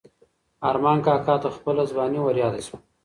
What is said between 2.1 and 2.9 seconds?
وریاده شوه.